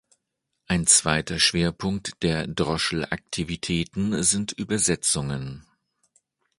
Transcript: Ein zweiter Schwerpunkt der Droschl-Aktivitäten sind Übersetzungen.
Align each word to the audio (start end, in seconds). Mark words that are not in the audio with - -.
Ein 0.65 0.87
zweiter 0.87 1.39
Schwerpunkt 1.39 2.23
der 2.23 2.47
Droschl-Aktivitäten 2.47 4.23
sind 4.23 4.51
Übersetzungen. 4.51 5.63